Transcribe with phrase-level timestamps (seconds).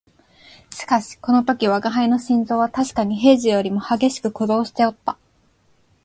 [0.73, 5.15] しかしこの時吾輩の心臓はたしかに平時よりも烈しく鼓動しておった